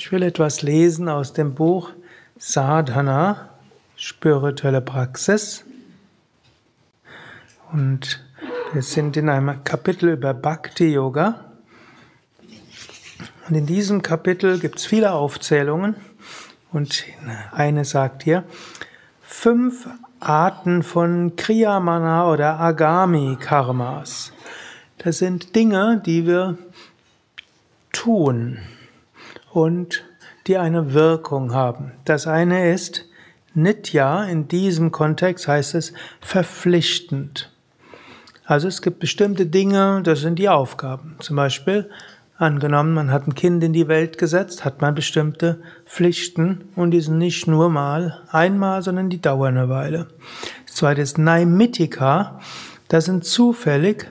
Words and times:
Ich 0.00 0.12
will 0.12 0.22
etwas 0.22 0.62
lesen 0.62 1.08
aus 1.08 1.32
dem 1.32 1.56
Buch 1.56 1.90
Sadhana, 2.38 3.48
spirituelle 3.96 4.80
Praxis. 4.80 5.64
Und 7.72 8.24
wir 8.72 8.82
sind 8.82 9.16
in 9.16 9.28
einem 9.28 9.64
Kapitel 9.64 10.10
über 10.10 10.34
Bhakti 10.34 10.92
Yoga. 10.92 11.46
Und 13.48 13.56
in 13.56 13.66
diesem 13.66 14.00
Kapitel 14.00 14.60
gibt 14.60 14.78
es 14.78 14.86
viele 14.86 15.10
Aufzählungen. 15.10 15.96
Und 16.70 17.02
eine 17.50 17.84
sagt 17.84 18.22
hier, 18.22 18.44
fünf 19.22 19.88
Arten 20.20 20.84
von 20.84 21.34
Kriyamana 21.34 22.30
oder 22.30 22.60
Agami 22.60 23.36
Karmas. 23.40 24.32
Das 24.98 25.18
sind 25.18 25.56
Dinge, 25.56 26.00
die 26.06 26.24
wir 26.24 26.56
tun 27.92 28.58
und 29.52 30.04
die 30.46 30.56
eine 30.56 30.94
Wirkung 30.94 31.52
haben. 31.52 31.92
Das 32.04 32.26
eine 32.26 32.72
ist 32.72 33.06
Nitya, 33.54 34.24
in 34.24 34.48
diesem 34.48 34.92
Kontext 34.92 35.48
heißt 35.48 35.74
es 35.74 35.92
verpflichtend. 36.20 37.50
Also 38.44 38.68
es 38.68 38.80
gibt 38.80 38.98
bestimmte 38.98 39.46
Dinge, 39.46 40.00
das 40.02 40.20
sind 40.20 40.38
die 40.38 40.48
Aufgaben. 40.48 41.16
Zum 41.18 41.36
Beispiel, 41.36 41.90
angenommen, 42.38 42.94
man 42.94 43.10
hat 43.10 43.26
ein 43.26 43.34
Kind 43.34 43.62
in 43.62 43.72
die 43.72 43.88
Welt 43.88 44.16
gesetzt, 44.16 44.64
hat 44.64 44.80
man 44.80 44.94
bestimmte 44.94 45.60
Pflichten 45.84 46.68
und 46.76 46.92
die 46.92 47.00
sind 47.00 47.18
nicht 47.18 47.46
nur 47.46 47.68
mal 47.68 48.22
einmal, 48.30 48.82
sondern 48.82 49.10
die 49.10 49.20
dauern 49.20 49.58
eine 49.58 49.68
Weile. 49.68 50.06
Das 50.66 50.76
zweite 50.76 51.02
ist 51.02 51.18
Naimitika, 51.18 52.40
das 52.88 53.04
sind 53.04 53.24
zufällig 53.24 54.10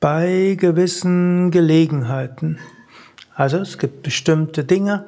bei 0.00 0.56
gewissen 0.58 1.50
Gelegenheiten. 1.50 2.58
Also 3.38 3.58
es 3.58 3.78
gibt 3.78 4.02
bestimmte 4.02 4.64
Dinge 4.64 5.04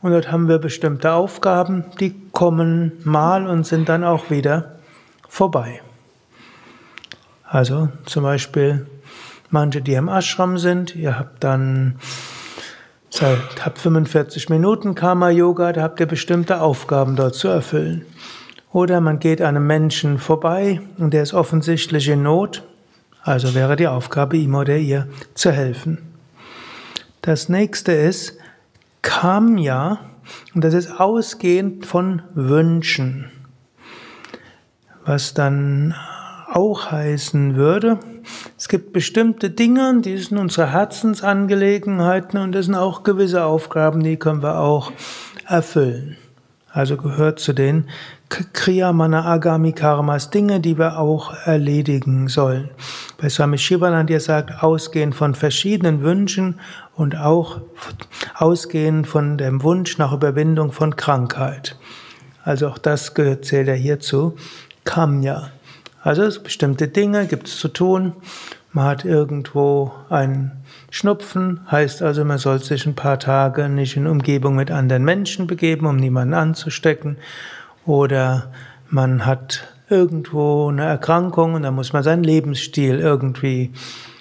und 0.00 0.12
dort 0.12 0.32
haben 0.32 0.48
wir 0.48 0.58
bestimmte 0.58 1.12
Aufgaben, 1.12 1.84
die 2.00 2.14
kommen 2.32 2.92
mal 3.04 3.46
und 3.46 3.66
sind 3.66 3.90
dann 3.90 4.04
auch 4.04 4.30
wieder 4.30 4.76
vorbei. 5.28 5.82
Also 7.46 7.90
zum 8.06 8.22
Beispiel 8.22 8.86
manche, 9.50 9.82
die 9.82 9.92
im 9.92 10.08
Ashram 10.08 10.56
sind, 10.56 10.96
ihr 10.96 11.18
habt 11.18 11.44
dann 11.44 11.96
seit 13.10 13.62
habt 13.62 13.78
45 13.78 14.48
Minuten 14.48 14.94
Karma 14.94 15.28
Yoga, 15.28 15.74
da 15.74 15.82
habt 15.82 16.00
ihr 16.00 16.06
bestimmte 16.06 16.62
Aufgaben 16.62 17.16
dort 17.16 17.34
zu 17.34 17.48
erfüllen. 17.48 18.06
Oder 18.72 19.02
man 19.02 19.18
geht 19.18 19.42
einem 19.42 19.66
Menschen 19.66 20.16
vorbei 20.16 20.80
und 20.96 21.12
der 21.12 21.22
ist 21.22 21.34
offensichtlich 21.34 22.08
in 22.08 22.22
Not, 22.22 22.62
also 23.22 23.54
wäre 23.54 23.76
die 23.76 23.88
Aufgabe 23.88 24.38
ihm 24.38 24.54
oder 24.54 24.78
ihr 24.78 25.06
zu 25.34 25.52
helfen. 25.52 26.13
Das 27.24 27.48
nächste 27.48 27.92
ist 27.92 28.36
Kamya 29.00 29.98
und 30.54 30.62
das 30.62 30.74
ist 30.74 31.00
ausgehend 31.00 31.86
von 31.86 32.20
Wünschen. 32.34 33.30
Was 35.06 35.32
dann 35.32 35.94
auch 36.52 36.90
heißen 36.90 37.56
würde, 37.56 37.98
es 38.58 38.68
gibt 38.68 38.92
bestimmte 38.92 39.48
Dinge, 39.48 40.02
die 40.02 40.18
sind 40.18 40.36
unsere 40.36 40.70
Herzensangelegenheiten 40.70 42.38
und 42.38 42.52
das 42.52 42.66
sind 42.66 42.74
auch 42.74 43.04
gewisse 43.04 43.44
Aufgaben, 43.44 44.02
die 44.02 44.18
können 44.18 44.42
wir 44.42 44.60
auch 44.60 44.92
erfüllen. 45.46 46.18
Also 46.74 46.96
gehört 46.96 47.38
zu 47.38 47.52
den 47.52 47.88
Kriyamana 48.28 49.24
Agami 49.24 49.72
Karmas, 49.72 50.30
Dinge, 50.30 50.58
die 50.58 50.76
wir 50.76 50.98
auch 50.98 51.32
erledigen 51.44 52.26
sollen. 52.26 52.68
Bei 53.16 53.28
Swami 53.28 53.58
Shivanand, 53.58 54.10
der 54.10 54.18
sagt, 54.18 54.64
ausgehend 54.64 55.14
von 55.14 55.36
verschiedenen 55.36 56.02
Wünschen 56.02 56.58
und 56.96 57.16
auch 57.16 57.60
ausgehend 58.34 59.06
von 59.06 59.38
dem 59.38 59.62
Wunsch 59.62 59.98
nach 59.98 60.12
Überwindung 60.12 60.72
von 60.72 60.96
Krankheit. 60.96 61.78
Also 62.42 62.66
auch 62.66 62.78
das 62.78 63.14
gehört, 63.14 63.44
zählt 63.44 63.68
er 63.68 63.76
hierzu. 63.76 64.34
Kamya. 64.82 65.50
Also 66.04 66.42
bestimmte 66.42 66.86
Dinge 66.86 67.26
gibt 67.26 67.48
es 67.48 67.58
zu 67.58 67.68
tun. 67.68 68.12
Man 68.74 68.84
hat 68.84 69.06
irgendwo 69.06 69.90
einen 70.10 70.52
Schnupfen, 70.90 71.60
heißt 71.70 72.02
also, 72.02 72.26
man 72.26 72.36
soll 72.36 72.62
sich 72.62 72.84
ein 72.84 72.94
paar 72.94 73.18
Tage 73.18 73.70
nicht 73.70 73.96
in 73.96 74.06
Umgebung 74.06 74.54
mit 74.54 74.70
anderen 74.70 75.02
Menschen 75.02 75.46
begeben, 75.46 75.86
um 75.86 75.96
niemanden 75.96 76.34
anzustecken. 76.34 77.16
Oder 77.86 78.52
man 78.90 79.24
hat 79.24 79.64
irgendwo 79.88 80.68
eine 80.68 80.84
Erkrankung 80.84 81.54
und 81.54 81.62
da 81.62 81.70
muss 81.70 81.94
man 81.94 82.02
seinen 82.02 82.22
Lebensstil 82.22 82.98
irgendwie 82.98 83.72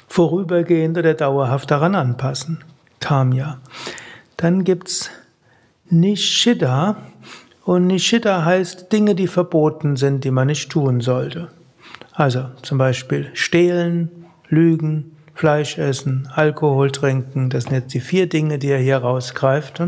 vorübergehend 0.08 0.98
oder 0.98 1.16
dauerhaft 1.16 1.70
daran 1.70 1.96
anpassen. 1.96 2.64
Kamya. 3.02 3.58
Dann 4.38 4.64
gibt's 4.64 5.10
Nishida. 5.90 6.96
Und 7.66 7.88
Nishida 7.88 8.46
heißt 8.46 8.90
Dinge, 8.94 9.16
die 9.16 9.28
verboten 9.28 9.98
sind, 9.98 10.24
die 10.24 10.32
man 10.32 10.48
nicht 10.48 10.72
tun 10.72 11.02
sollte. 11.02 11.50
Also 12.14 12.46
zum 12.62 12.78
Beispiel 12.78 13.30
stehlen, 13.34 14.10
lügen, 14.48 15.18
Fleisch 15.36 15.80
essen, 15.80 16.30
Alkohol 16.34 16.92
trinken. 16.92 17.50
Das 17.50 17.64
sind 17.64 17.74
jetzt 17.74 17.94
die 17.94 18.00
vier 18.00 18.30
Dinge, 18.30 18.60
die 18.60 18.70
er 18.70 18.78
hier 18.78 18.98
rausgreift. 18.98 19.82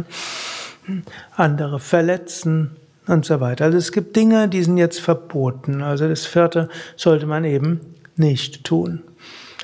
Andere 1.35 1.79
verletzen, 1.79 2.77
und 3.07 3.25
so 3.25 3.39
weiter. 3.39 3.65
Also 3.65 3.77
es 3.77 3.91
gibt 3.91 4.15
Dinge, 4.15 4.47
die 4.47 4.63
sind 4.63 4.77
jetzt 4.77 4.99
verboten. 4.99 5.81
Also 5.81 6.07
das 6.07 6.25
vierte 6.25 6.69
sollte 6.95 7.25
man 7.25 7.43
eben 7.43 7.81
nicht 8.15 8.63
tun. 8.63 9.01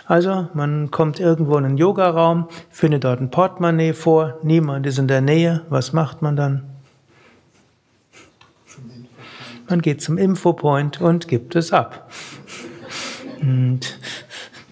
Also 0.05 0.47
man 0.53 0.91
kommt 0.91 1.19
irgendwo 1.19 1.57
in 1.57 1.65
einen 1.65 1.77
Yogaraum, 1.77 2.47
findet 2.69 3.05
dort 3.05 3.21
ein 3.21 3.31
Portemonnaie 3.31 3.93
vor, 3.93 4.37
niemand 4.43 4.85
ist 4.85 4.99
in 4.99 5.07
der 5.07 5.21
Nähe. 5.21 5.61
Was 5.69 5.93
macht 5.93 6.21
man 6.21 6.35
dann? 6.35 6.63
Man 9.71 9.81
geht 9.81 10.01
zum 10.01 10.17
Infopoint 10.17 10.99
und 10.99 11.27
gibt 11.29 11.55
es 11.55 11.71
ab. 11.71 12.11
Und 13.41 13.97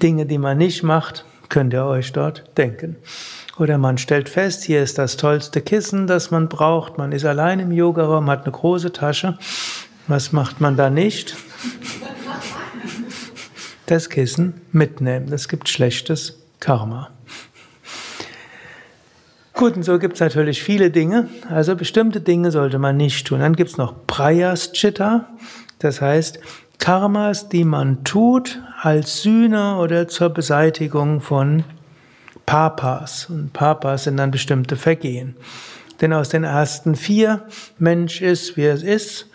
Dinge, 0.04 0.26
die 0.26 0.38
man 0.38 0.58
nicht 0.58 0.84
macht, 0.84 1.26
könnt 1.48 1.74
ihr 1.74 1.86
euch 1.86 2.12
dort 2.12 2.44
denken. 2.58 2.98
Oder 3.58 3.78
man 3.78 3.98
stellt 3.98 4.30
fest, 4.30 4.64
hier 4.64 4.84
ist 4.84 4.98
das 4.98 5.18
tollste 5.18 5.62
Kissen, 5.62 6.06
das 6.06 6.32
man 6.32 6.50
braucht. 6.50 6.98
Man 6.98 7.14
ist 7.14 7.26
allein 7.26 7.60
im 7.60 7.72
Yogaraum, 7.72 8.30
hat 8.30 8.44
eine 8.44 8.52
große 8.52 8.92
Tasche. 8.92 9.38
Was 10.08 10.32
macht 10.32 10.60
man 10.60 10.76
da 10.76 10.90
nicht? 10.90 11.36
Das 13.86 14.10
Kissen 14.10 14.62
mitnehmen. 14.72 15.30
Das 15.30 15.48
gibt 15.48 15.70
schlechtes 15.70 16.44
Karma. 16.60 17.10
Gut, 19.59 19.75
und 19.75 19.84
so 19.84 20.00
gibt 20.00 20.14
es 20.14 20.22
natürlich 20.22 20.64
viele 20.64 20.90
Dinge. 20.90 21.28
Also 21.50 21.75
bestimmte 21.75 22.22
Dinge 22.22 22.50
sollte 22.50 22.80
man 22.80 22.96
nicht 22.96 23.28
tun. 23.28 23.42
Dann 23.42 23.58
gibt 23.58 23.72
es 23.72 23.78
noch 23.78 23.94
Prayaschitta. 24.08 25.28
Das 25.80 26.00
heißt, 26.00 26.40
Karmas, 26.78 27.50
die 27.50 27.66
man 27.66 28.06
tut 28.06 28.62
als 28.81 29.22
Sühne 29.22 29.75
oder 29.75 30.08
zur 30.08 30.30
Beseitigung 30.30 31.19
von 31.19 31.66
Papas. 32.46 33.25
Und 33.30 33.52
Papas 33.52 34.06
sind 34.06 34.16
dann 34.16 34.31
bestimmte 34.31 34.78
Vergehen. 34.78 35.36
Denn 36.00 36.14
aus 36.14 36.30
den 36.30 36.46
ersten 36.46 36.96
vier, 36.96 37.44
Mensch 37.78 38.22
ist, 38.22 38.56
wie 38.56 38.64
er 38.64 38.81
ist, 38.81 39.30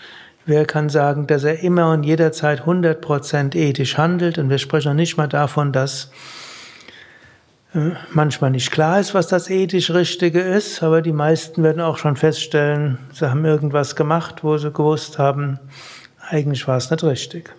wer 0.46 0.64
kann 0.64 0.88
sagen, 0.88 1.26
dass 1.26 1.44
er 1.44 1.62
immer 1.62 1.92
und 1.92 2.02
jederzeit 2.02 2.62
100% 2.62 3.54
ethisch 3.54 3.98
handelt? 3.98 4.38
Und 4.38 4.48
wir 4.48 4.56
sprechen 4.56 4.88
noch 4.88 4.96
nicht 4.96 5.18
mal 5.18 5.28
davon, 5.28 5.70
dass 5.70 6.10
manchmal 8.12 8.52
nicht 8.52 8.70
klar 8.70 9.00
ist, 9.00 9.14
was 9.14 9.26
das 9.26 9.50
ethisch 9.50 9.90
Richtige 9.90 10.40
ist, 10.40 10.82
aber 10.82 11.02
die 11.02 11.12
meisten 11.12 11.62
werden 11.62 11.82
auch 11.82 11.98
schon 11.98 12.16
feststellen, 12.16 12.98
sie 13.12 13.28
haben 13.28 13.44
irgendwas 13.44 13.96
gemacht, 13.96 14.44
wo 14.44 14.56
sie 14.58 14.70
gewusst 14.70 15.18
haben, 15.18 15.58
eigentlich 16.28 16.66
war 16.68 16.76
es 16.76 16.90
nicht 16.90 17.02
richtig. 17.02 17.50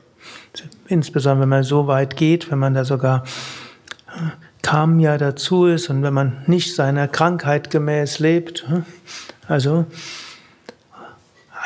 Insbesondere 0.87 1.41
wenn 1.41 1.49
man 1.49 1.63
so 1.63 1.87
weit 1.87 2.15
geht, 2.15 2.49
wenn 2.49 2.59
man 2.59 2.73
da 2.73 2.85
sogar 2.85 3.23
äh, 4.07 4.21
Kam 4.61 4.99
ja 4.99 5.19
dazu 5.19 5.67
ist 5.67 5.91
und 5.91 6.01
wenn 6.01 6.13
man 6.13 6.43
nicht 6.47 6.73
seiner 6.73 7.07
Krankheit 7.07 7.69
gemäß 7.69 8.17
lebt. 8.17 8.67
Hm? 8.67 8.83
Also, 9.47 9.85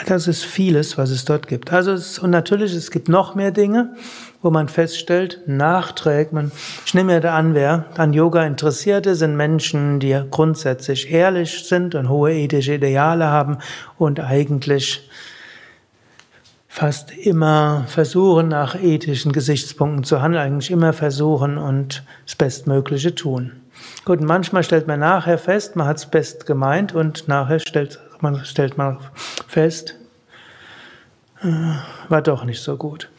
das 0.06 0.28
ist 0.28 0.46
vieles, 0.46 0.98
was 0.98 1.10
es 1.10 1.26
dort 1.26 1.48
gibt. 1.48 1.74
Also, 1.74 1.92
es, 1.92 2.20
und 2.20 2.30
natürlich, 2.30 2.74
es 2.74 2.92
gibt 2.92 3.10
noch 3.10 3.36
mehr 3.36 3.52
Dinge, 3.52 3.96
wo 4.42 4.50
man 4.50 4.70
feststellt, 4.70 5.42
nachträgt 5.48 6.32
man. 6.32 6.52
Ich 6.86 6.94
nehme 6.94 7.14
ja 7.14 7.20
da 7.20 7.36
an, 7.36 7.54
wer 7.54 7.86
an 7.98 8.14
Yoga 8.14 8.46
interessiert 8.46 9.06
ist, 9.06 9.20
sind 9.20 9.36
Menschen, 9.36 10.00
die 10.00 10.20
grundsätzlich 10.32 11.12
ehrlich 11.12 11.66
sind 11.66 11.96
und 11.96 12.10
hohe 12.10 12.34
ethische 12.34 12.76
Ideale 12.76 13.28
haben 13.28 13.58
und 13.98 14.20
eigentlich 14.20 15.10
fast 16.68 17.12
immer 17.12 17.86
versuchen, 17.88 18.48
nach 18.48 18.82
ethischen 18.82 19.34
Gesichtspunkten 19.34 20.04
zu 20.04 20.22
handeln, 20.22 20.44
eigentlich 20.44 20.72
immer 20.72 20.94
versuchen 20.94 21.58
und 21.58 22.04
das 22.26 22.36
Bestmögliche 22.36 23.16
tun. 23.16 23.52
Gut, 24.06 24.22
manchmal 24.22 24.64
stellt 24.64 24.88
man 24.88 25.00
nachher 25.00 25.38
fest, 25.38 25.76
man 25.76 25.88
hat 25.88 25.98
es 25.98 26.06
best 26.06 26.46
gemeint 26.46 26.94
und 26.94 27.28
nachher 27.28 27.60
stellt 27.60 28.00
man, 28.22 28.46
stellt 28.46 28.78
man 28.78 28.98
fest, 29.48 29.96
äh, 31.42 31.48
war 32.10 32.22
doch 32.22 32.44
nicht 32.44 32.62
so 32.62 32.78
gut. 32.78 33.10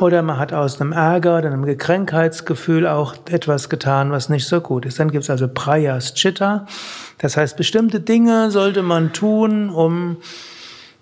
Oder 0.00 0.22
man 0.22 0.38
hat 0.38 0.52
aus 0.52 0.80
einem 0.80 0.92
Ärger 0.92 1.38
oder 1.38 1.48
einem 1.48 1.64
Gekränkheitsgefühl 1.64 2.86
auch 2.86 3.14
etwas 3.30 3.68
getan, 3.68 4.10
was 4.10 4.28
nicht 4.28 4.46
so 4.46 4.60
gut 4.60 4.84
ist. 4.86 4.98
Dann 4.98 5.10
gibt 5.10 5.24
es 5.24 5.30
also 5.30 5.48
Prayaschitta. 5.48 6.66
Das 7.18 7.36
heißt, 7.36 7.56
bestimmte 7.56 8.00
Dinge 8.00 8.50
sollte 8.50 8.82
man 8.82 9.12
tun, 9.12 9.70
um 9.70 10.16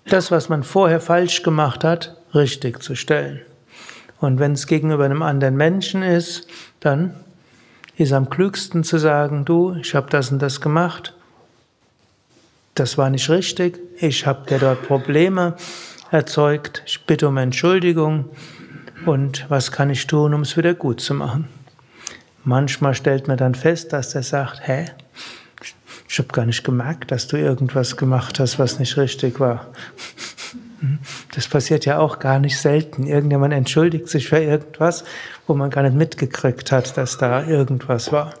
das, 0.05 0.31
was 0.31 0.49
man 0.49 0.63
vorher 0.63 0.99
falsch 0.99 1.43
gemacht 1.43 1.83
hat, 1.83 2.15
richtig 2.33 2.83
zu 2.83 2.95
stellen. 2.95 3.41
Und 4.19 4.39
wenn 4.39 4.51
es 4.51 4.67
gegenüber 4.67 5.05
einem 5.05 5.23
anderen 5.23 5.55
Menschen 5.55 6.03
ist, 6.03 6.47
dann 6.79 7.15
ist 7.97 8.13
am 8.13 8.29
klügsten 8.29 8.83
zu 8.83 8.97
sagen, 8.97 9.45
du, 9.45 9.75
ich 9.81 9.95
habe 9.95 10.09
das 10.09 10.31
und 10.31 10.41
das 10.41 10.61
gemacht, 10.61 11.15
das 12.75 12.97
war 12.97 13.09
nicht 13.09 13.29
richtig, 13.29 13.79
ich 13.99 14.25
habe 14.25 14.47
dir 14.47 14.59
dort 14.59 14.83
Probleme 14.83 15.55
erzeugt, 16.09 16.83
ich 16.85 17.05
bitte 17.05 17.27
um 17.27 17.37
Entschuldigung 17.37 18.29
und 19.05 19.45
was 19.49 19.71
kann 19.71 19.89
ich 19.89 20.07
tun, 20.07 20.33
um 20.33 20.41
es 20.41 20.57
wieder 20.57 20.73
gut 20.73 21.01
zu 21.01 21.13
machen. 21.13 21.47
Manchmal 22.43 22.95
stellt 22.95 23.27
man 23.27 23.37
dann 23.37 23.55
fest, 23.55 23.93
dass 23.93 24.09
der 24.09 24.23
sagt, 24.23 24.67
hä, 24.67 24.85
ich 26.07 26.19
habe 26.19 26.29
gar 26.29 26.45
nicht 26.45 26.63
gemerkt, 26.63 27.11
dass 27.11 27.27
du 27.27 27.37
irgendwas 27.37 27.95
gemacht 27.95 28.39
hast, 28.39 28.59
was 28.59 28.79
nicht 28.79 28.97
richtig 28.97 29.39
war. 29.39 29.67
Das 31.35 31.47
passiert 31.47 31.85
ja 31.85 31.99
auch 31.99 32.19
gar 32.19 32.39
nicht 32.39 32.57
selten. 32.59 33.05
Irgendjemand 33.05 33.53
entschuldigt 33.53 34.09
sich 34.09 34.27
für 34.27 34.39
irgendwas, 34.39 35.03
wo 35.47 35.53
man 35.53 35.69
gar 35.69 35.83
nicht 35.83 35.95
mitgekriegt 35.95 36.71
hat, 36.71 36.97
dass 36.97 37.17
da 37.17 37.45
irgendwas 37.45 38.11
war. 38.11 38.33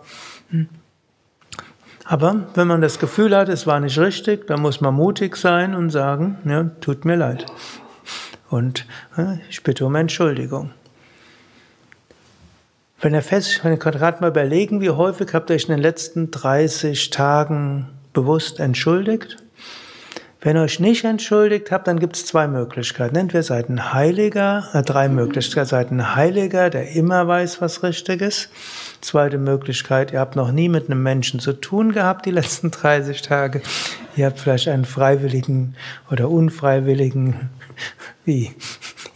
Aber 2.05 2.47
wenn 2.55 2.67
man 2.67 2.81
das 2.81 2.99
Gefühl 2.99 3.35
hat, 3.35 3.49
es 3.49 3.67
war 3.67 3.79
nicht 3.79 3.97
richtig, 3.97 4.47
dann 4.47 4.61
muss 4.61 4.81
man 4.81 4.93
mutig 4.93 5.35
sein 5.37 5.75
und 5.75 5.89
sagen, 5.89 6.37
ja, 6.45 6.63
tut 6.81 7.05
mir 7.05 7.15
leid. 7.15 7.45
Und 8.49 8.85
ich 9.49 9.63
bitte 9.63 9.85
um 9.85 9.95
Entschuldigung. 9.95 10.71
Wenn 12.99 13.13
ihr 13.13 13.21
fest, 13.21 13.63
wenn 13.63 13.71
ihr 13.71 13.77
gerade 13.77 14.21
mal 14.21 14.29
überlegen, 14.29 14.81
wie 14.81 14.89
häufig 14.89 15.33
habt 15.33 15.49
ihr 15.49 15.55
euch 15.55 15.63
in 15.63 15.71
den 15.71 15.79
letzten 15.79 16.29
30 16.29 17.09
Tagen 17.09 17.89
bewusst 18.13 18.59
entschuldigt? 18.59 19.37
Wenn 20.43 20.57
ihr 20.57 20.63
euch 20.63 20.79
nicht 20.79 21.03
entschuldigt 21.03 21.69
habt, 21.69 21.87
dann 21.87 21.99
gibt 21.99 22.15
es 22.15 22.25
zwei 22.25 22.47
Möglichkeiten. 22.47 23.15
Entweder 23.15 23.43
seid 23.43 23.69
ein 23.69 23.93
Heiliger, 23.93 24.67
äh, 24.73 24.81
drei 24.81 25.07
Möglichkeiten. 25.07 25.67
Seid 25.67 25.91
ein 25.91 26.15
Heiliger, 26.15 26.71
der 26.71 26.93
immer 26.93 27.27
weiß, 27.27 27.61
was 27.61 27.83
richtig 27.83 28.21
ist. 28.21 28.49
Zweite 29.01 29.37
Möglichkeit, 29.37 30.11
ihr 30.11 30.19
habt 30.19 30.35
noch 30.35 30.51
nie 30.51 30.67
mit 30.67 30.89
einem 30.89 31.03
Menschen 31.03 31.39
zu 31.39 31.53
tun 31.53 31.91
gehabt 31.91 32.25
die 32.25 32.31
letzten 32.31 32.71
30 32.71 33.21
Tage. 33.21 33.61
Ihr 34.15 34.25
habt 34.25 34.39
vielleicht 34.39 34.67
einen 34.67 34.85
freiwilligen 34.85 35.75
oder 36.09 36.27
unfreiwilligen 36.27 37.51
wie 38.25 38.51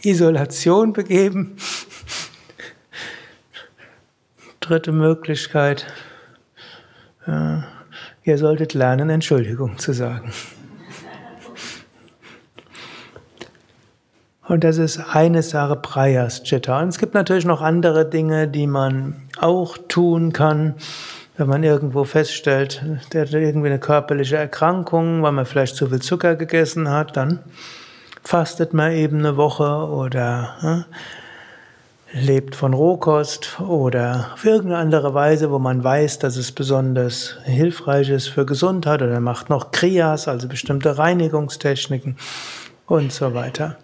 Isolation 0.02 0.92
begeben. 0.92 1.56
Dritte 4.60 4.92
Möglichkeit, 4.92 5.86
äh, 7.26 7.58
ihr 8.22 8.38
solltet 8.38 8.74
lernen, 8.74 9.10
Entschuldigung 9.10 9.76
zu 9.78 9.92
sagen. 9.92 10.32
Und 14.48 14.62
das 14.62 14.78
ist 14.78 15.00
eine 15.12 15.42
Sache 15.42 15.76
Prayaschitta. 15.76 16.80
Und 16.80 16.88
es 16.88 16.98
gibt 16.98 17.14
natürlich 17.14 17.44
noch 17.44 17.62
andere 17.62 18.08
Dinge, 18.08 18.46
die 18.46 18.68
man 18.68 19.22
auch 19.40 19.76
tun 19.88 20.32
kann, 20.32 20.74
wenn 21.36 21.48
man 21.48 21.64
irgendwo 21.64 22.04
feststellt, 22.04 22.82
der 23.12 23.22
hat 23.22 23.32
irgendwie 23.32 23.66
eine 23.66 23.78
körperliche 23.78 24.36
Erkrankung, 24.36 25.22
weil 25.22 25.32
man 25.32 25.46
vielleicht 25.46 25.76
zu 25.76 25.88
viel 25.88 26.00
Zucker 26.00 26.36
gegessen 26.36 26.88
hat, 26.88 27.16
dann 27.16 27.40
fastet 28.22 28.72
man 28.72 28.92
eben 28.92 29.18
eine 29.18 29.36
Woche 29.36 29.64
oder 29.64 30.56
ne, 30.62 30.86
lebt 32.12 32.56
von 32.56 32.72
Rohkost 32.72 33.60
oder 33.60 34.30
auf 34.32 34.44
irgendeine 34.44 34.78
andere 34.78 35.12
Weise, 35.12 35.50
wo 35.50 35.58
man 35.58 35.84
weiß, 35.84 36.20
dass 36.20 36.36
es 36.36 36.52
besonders 36.52 37.36
hilfreich 37.44 38.08
ist 38.08 38.28
für 38.28 38.46
Gesundheit 38.46 39.02
oder 39.02 39.20
macht 39.20 39.50
noch 39.50 39.72
Kriyas, 39.72 40.28
also 40.28 40.48
bestimmte 40.48 40.96
Reinigungstechniken 40.96 42.16
und 42.86 43.12
so 43.12 43.34
weiter. 43.34 43.76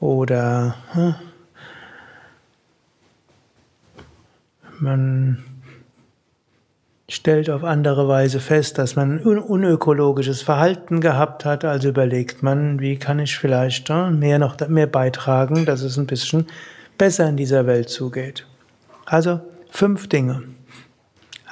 Oder 0.00 0.76
hm, 0.92 1.14
man 4.80 5.44
stellt 7.06 7.50
auf 7.50 7.64
andere 7.64 8.08
Weise 8.08 8.40
fest, 8.40 8.78
dass 8.78 8.96
man 8.96 9.18
unökologisches 9.18 10.40
Verhalten 10.42 11.00
gehabt 11.00 11.44
hat, 11.44 11.64
also 11.64 11.90
überlegt 11.90 12.42
man, 12.42 12.80
wie 12.80 12.96
kann 12.96 13.18
ich 13.18 13.38
vielleicht 13.38 13.90
hm, 13.90 14.18
mehr 14.18 14.38
noch 14.38 14.56
mehr 14.68 14.86
beitragen, 14.86 15.66
dass 15.66 15.82
es 15.82 15.98
ein 15.98 16.06
bisschen 16.06 16.46
besser 16.96 17.28
in 17.28 17.36
dieser 17.36 17.66
Welt 17.66 17.90
zugeht. 17.90 18.46
Also 19.04 19.40
fünf 19.70 20.08
Dinge. 20.08 20.44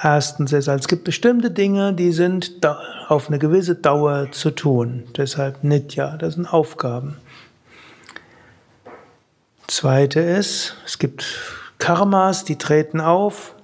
Erstens 0.01 0.53
ist, 0.53 0.69
es 0.69 0.89
gibt 0.89 1.05
bestimmte 1.05 1.51
Dinge, 1.51 1.93
die 1.93 2.13
sind 2.13 2.61
auf 3.09 3.29
eine 3.29 3.39
gewisse 3.39 3.75
Dauer 3.75 4.31
zu 4.31 4.53
tun. 4.53 5.05
Deshalb 5.17 5.65
Nitya, 5.65 6.17
das 6.17 6.35
sind 6.35 6.47
Aufgaben. 6.47 7.17
Zweite 9.69 10.21
ist, 10.21 10.77
es 10.87 10.99
gibt 10.99 11.27
Karmas, 11.79 12.45
die 12.45 12.57
treten 12.57 13.03
auf 13.03 13.55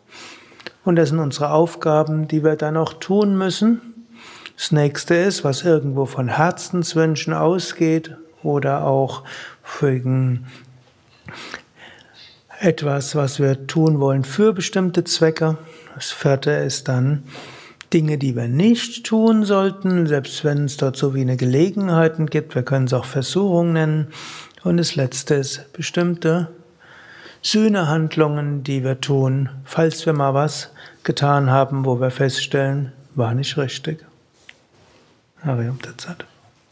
und 0.85 0.97
das 0.97 1.09
sind 1.09 1.19
unsere 1.19 1.51
Aufgaben, 1.51 2.29
die 2.29 2.45
wir 2.45 2.57
dann 2.57 2.77
auch 2.77 2.93
tun 2.93 3.39
müssen. 3.39 3.81
Das 4.55 4.71
nächste 4.71 5.15
ist, 5.15 5.45
was 5.45 5.63
irgendwo 5.63 6.05
von 6.05 6.29
Herzenswünschen 6.29 7.33
ausgeht 7.33 8.17
oder 8.43 8.87
auch 8.87 9.25
wegen 9.81 10.47
etwas, 12.61 13.17
was 13.17 13.41
wir 13.41 13.67
tun 13.67 13.99
wollen 13.99 14.25
für 14.25 14.53
bestimmte 14.53 15.05
Zwecke. 15.05 15.57
Das 15.95 16.11
vierte 16.11 16.51
ist 16.51 16.87
dann 16.87 17.25
Dinge, 17.95 18.19
die 18.19 18.37
wir 18.37 18.49
nicht 18.49 19.07
tun 19.07 19.45
sollten, 19.45 20.07
selbst 20.07 20.45
wenn 20.45 20.67
es 20.67 20.77
dort 20.77 20.97
so 20.97 21.15
wie 21.15 21.23
eine 21.23 21.39
Gelegenheiten 21.39 22.27
gibt. 22.27 22.55
Wir 22.55 22.63
können 22.63 22.87
es 22.87 22.93
auch 22.93 23.07
Versuchungen 23.07 23.73
nennen. 23.73 24.09
Und 24.65 24.79
das 24.79 24.97
letzte 24.97 25.35
ist 25.35 25.73
bestimmte 25.75 26.49
Sühnehandlungen, 27.43 28.65
die 28.65 28.83
wir 28.83 29.01
tun, 29.01 29.51
falls 29.65 30.07
wir 30.07 30.15
mal 30.15 30.33
was 30.33 30.71
getan 31.03 31.51
haben, 31.51 31.85
wo 31.85 32.01
wir 32.01 32.11
feststellen, 32.11 32.93
war 33.15 33.35
nicht 33.35 33.59
richtig. 33.59 34.05
Harium 35.43 35.81
Tatsat. 35.81 36.25